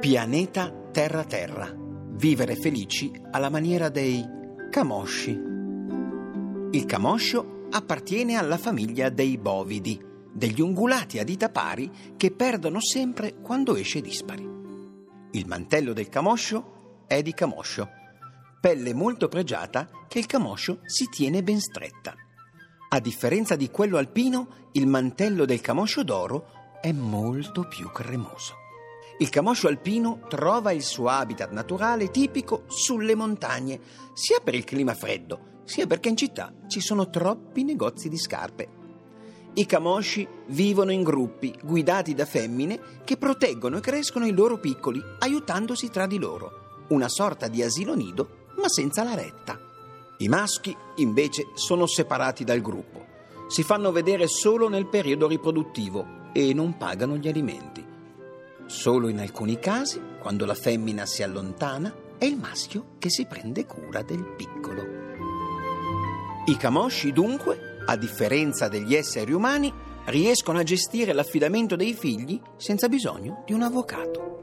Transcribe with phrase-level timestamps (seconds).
[0.00, 1.70] Pianeta Terra Terra.
[1.76, 4.26] Vivere felici alla maniera dei
[4.70, 5.38] camosci.
[6.70, 10.02] Il camoscio appartiene alla famiglia dei bovidi,
[10.32, 14.42] degli ungulati a dita pari che perdono sempre quando esce dispari.
[15.32, 17.86] Il mantello del camoscio è di camoscio,
[18.58, 22.14] pelle molto pregiata che il camoscio si tiene ben stretta.
[22.88, 28.59] A differenza di quello alpino, il mantello del camoscio d'oro è molto più cremoso.
[29.20, 33.78] Il camoscio alpino trova il suo habitat naturale tipico sulle montagne,
[34.14, 38.68] sia per il clima freddo, sia perché in città ci sono troppi negozi di scarpe.
[39.52, 45.02] I camosci vivono in gruppi guidati da femmine che proteggono e crescono i loro piccoli,
[45.18, 46.84] aiutandosi tra di loro.
[46.88, 49.60] Una sorta di asilo nido, ma senza la retta.
[50.16, 53.04] I maschi, invece, sono separati dal gruppo.
[53.48, 57.89] Si fanno vedere solo nel periodo riproduttivo e non pagano gli alimenti.
[58.70, 63.66] Solo in alcuni casi, quando la femmina si allontana, è il maschio che si prende
[63.66, 64.86] cura del piccolo.
[66.44, 72.88] I camosci, dunque, a differenza degli esseri umani, riescono a gestire l'affidamento dei figli senza
[72.88, 74.38] bisogno di un avvocato.